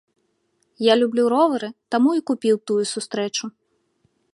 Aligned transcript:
Я 0.85 0.93
люблю 1.01 1.23
ровары, 1.35 1.69
таму 1.97 2.09
і 2.21 2.27
купіў 2.31 2.55
тую 2.71 2.83
сустрэчу. 2.95 3.45